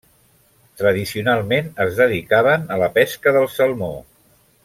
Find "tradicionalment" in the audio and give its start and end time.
0.81-1.69